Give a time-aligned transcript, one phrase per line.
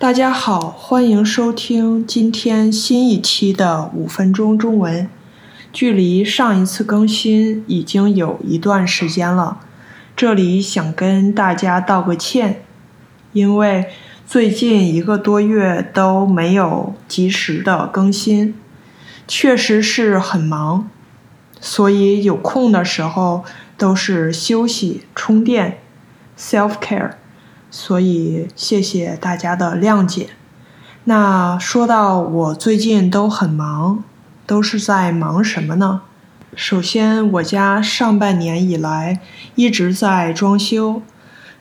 [0.00, 5.06] 大家好，欢迎收听今天新一期的五分钟中文。
[5.74, 9.60] 距离上一次更新已经有一段时间了，
[10.16, 12.62] 这里想跟大家道个歉，
[13.34, 13.90] 因为
[14.26, 18.54] 最近一个多月都没有及时的更新，
[19.28, 20.88] 确实是很忙，
[21.60, 23.44] 所以有空的时候
[23.76, 25.76] 都是休息、充电、
[26.38, 27.10] self care，
[27.70, 30.30] 所以谢谢大家的谅解。
[31.04, 34.04] 那说到我最近都很忙。
[34.46, 36.00] 都是在忙什么呢？
[36.56, 39.20] 首先，我家上半年以来
[39.54, 41.02] 一直在装修。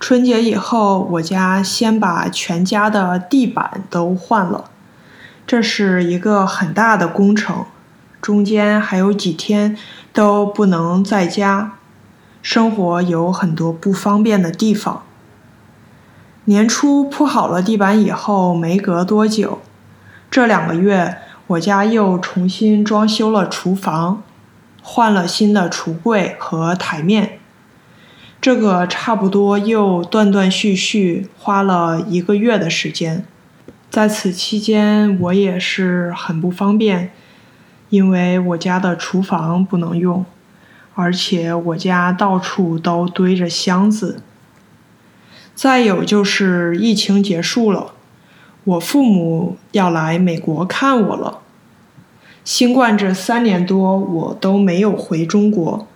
[0.00, 4.70] 春节以后，我家先把全家的地板都换了，
[5.46, 7.66] 这是一个很大的工程。
[8.22, 9.76] 中间还有几天
[10.14, 11.72] 都不能在家，
[12.40, 15.02] 生活有很多不方便的地方。
[16.48, 19.58] 年初铺好了地板以后，没隔多久，
[20.30, 21.18] 这两个月。
[21.48, 24.22] 我家又重新装修了厨房，
[24.82, 27.38] 换了新的橱柜和台面。
[28.40, 33.26] 这个差不多又断断续续花了一个月的时间。
[33.90, 37.10] 在此期间，我也是很不方便，
[37.90, 40.24] 因为我家的厨房不能用，
[40.94, 44.22] 而且我家到处都堆着箱子。
[45.58, 47.90] 再有就是疫情结束了。
[48.62, 51.40] 我父母要来美国看我了。
[52.44, 55.88] 新冠这三年多，我都没有回中国，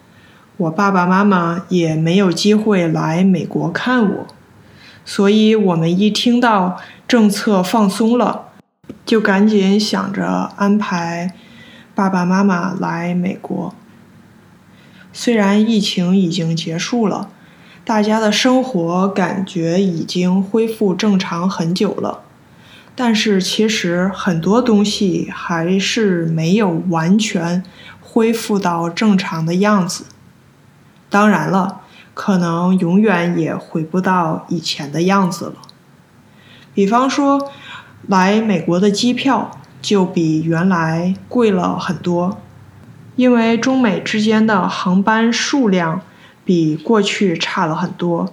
[0.56, 4.26] 我爸爸妈妈也没有机会来美国看我，
[5.04, 8.48] 所以我们一听到政策放松了，
[9.06, 11.32] 就赶紧想着安排
[11.94, 13.72] 爸爸妈妈来美国。
[15.12, 17.30] 虽然疫情已经结束了，
[17.84, 22.20] 大家的生活感觉已经恢复正常很久了。
[22.94, 27.64] 但是其实很多东西还是没有完全
[28.00, 30.04] 恢复到正常的样子。
[31.08, 31.80] 当然了，
[32.14, 35.54] 可能永远也回不到以前的样子了。
[36.74, 37.50] 比方说，
[38.06, 39.50] 来美国的机票
[39.80, 42.38] 就比原来贵了很多，
[43.16, 46.02] 因为中美之间的航班数量
[46.44, 48.32] 比过去差了很多。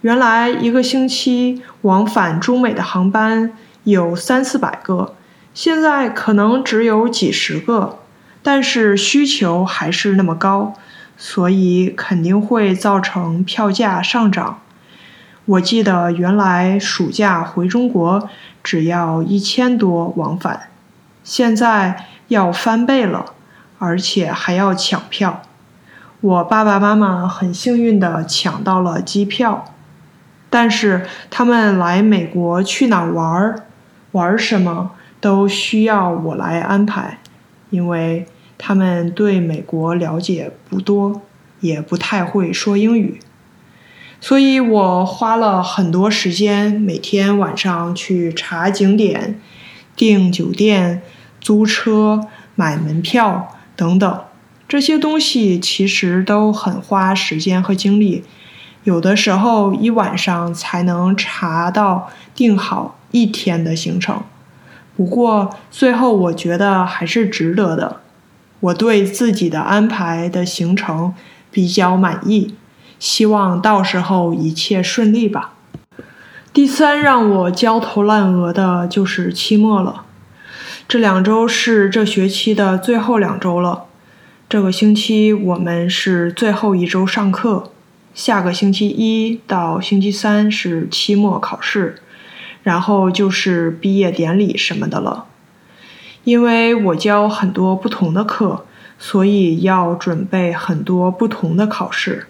[0.00, 3.52] 原来一个星期往返中美的航班。
[3.84, 5.14] 有三四百个，
[5.54, 7.98] 现在可能只有几十个，
[8.42, 10.74] 但是需求还是那么高，
[11.16, 14.60] 所以肯定会造成票价上涨。
[15.46, 18.28] 我记得原来暑假回中国
[18.62, 20.68] 只要一千多往返，
[21.24, 23.32] 现在要翻倍了，
[23.78, 25.40] 而且还要抢票。
[26.20, 29.64] 我爸爸妈妈很幸运的抢到了机票，
[30.50, 33.62] 但是他们来美国去哪玩儿？
[34.12, 37.20] 玩什么都需要我来安排，
[37.70, 38.26] 因为
[38.58, 41.22] 他们对美国了解不多，
[41.60, 43.20] 也不太会说英语，
[44.20, 49.40] 所以我花了很多时间，每天晚上去查景点、
[49.96, 51.00] 订酒店、
[51.40, 52.26] 租车、
[52.56, 54.20] 买门票等等，
[54.70, 58.22] 这些东西其实都很花时间和精力，
[58.84, 62.96] 有的时候一晚上才能查到订好。
[63.10, 64.22] 一天的行程，
[64.96, 67.96] 不过最后我觉得还是值得的。
[68.60, 71.12] 我对自己的安排的行程
[71.50, 72.54] 比较满意，
[73.00, 75.54] 希望到时候一切顺利吧。
[76.52, 80.04] 第三，让我焦头烂额的就是期末了。
[80.86, 83.86] 这两周是这学期的最后两周了。
[84.50, 87.70] 这个星期我们是最后一周上课，
[88.12, 91.94] 下个星期一到星期三是期末考试。
[92.64, 95.26] 然后就是毕业典礼什么的了，
[96.24, 98.66] 因为我教很多不同的课，
[98.98, 102.26] 所以要准备很多不同的考试。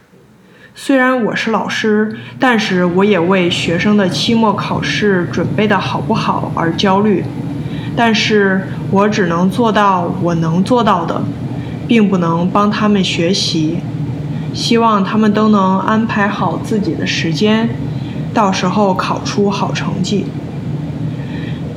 [0.74, 7.24] 虽然我是老师，但是我也为学生的期末考试准备的好不好而焦虑。
[7.96, 8.60] 但是
[8.90, 11.22] 我只能做到我能做到的，
[11.90, 13.78] 并不能帮他们学习。
[14.54, 17.68] 希望他们都能安排好自己的时间。
[18.32, 20.26] 到时候考出好成绩，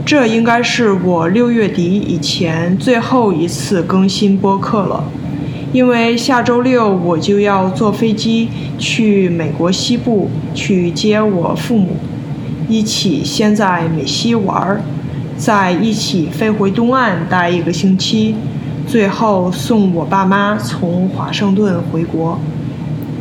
[0.06, 5.04] 这应该是我六月底以前最后一次更新播客了，
[5.72, 11.96] 因为下周六我就要坐飞机去美国西部去接我父母，
[12.70, 14.82] 一起先在美西玩儿，
[15.36, 18.36] 再一起飞回东岸待一个星期，
[18.94, 22.38] 最后送我爸妈从华盛顿回国，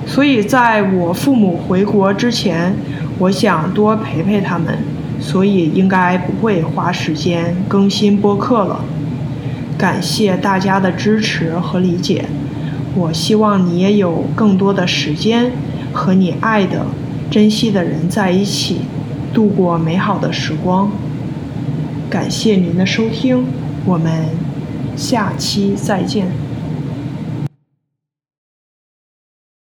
[0.07, 2.75] 所以在我父母回国之前。
[3.19, 4.77] 我想多陪陪他们，
[5.19, 8.85] 所以应该不会花时间更新播客了。
[9.79, 12.27] 感谢大家的支持和理解，
[12.95, 15.53] 我希望你也有更多的时间
[15.95, 16.85] 和你爱的、
[17.31, 18.83] 珍惜的人在一起，
[19.33, 20.91] 度过美好的时光。
[22.11, 23.47] 感谢您的收听，
[23.87, 24.27] 我们
[24.97, 26.52] 下期再见。